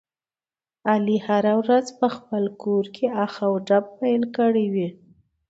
علي 0.91 1.17
هره 1.27 1.53
ورځ 1.61 1.85
په 1.99 2.07
خپل 2.15 2.43
کورکې 2.63 3.05
اخ 3.25 3.33
او 3.47 3.53
ډب 3.67 3.85
پیل 3.99 4.21
کړی 4.37 4.65
وي. 4.73 4.89